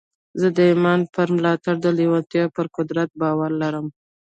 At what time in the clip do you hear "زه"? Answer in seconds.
0.39-0.47